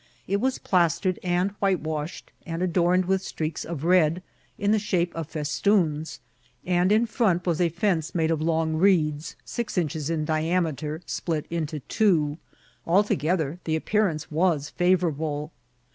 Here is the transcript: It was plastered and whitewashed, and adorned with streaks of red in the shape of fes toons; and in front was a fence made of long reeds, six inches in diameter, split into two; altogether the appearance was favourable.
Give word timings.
It 0.27 0.41
was 0.41 0.57
plastered 0.57 1.19
and 1.21 1.51
whitewashed, 1.59 2.31
and 2.43 2.63
adorned 2.63 3.05
with 3.05 3.21
streaks 3.21 3.63
of 3.63 3.83
red 3.83 4.23
in 4.57 4.71
the 4.71 4.79
shape 4.79 5.13
of 5.13 5.29
fes 5.29 5.61
toons; 5.61 6.21
and 6.65 6.91
in 6.91 7.05
front 7.05 7.45
was 7.45 7.61
a 7.61 7.69
fence 7.69 8.15
made 8.15 8.31
of 8.31 8.41
long 8.41 8.77
reeds, 8.77 9.35
six 9.45 9.77
inches 9.77 10.09
in 10.09 10.25
diameter, 10.25 11.01
split 11.05 11.45
into 11.51 11.81
two; 11.81 12.39
altogether 12.87 13.59
the 13.65 13.75
appearance 13.75 14.31
was 14.31 14.69
favourable. 14.71 15.51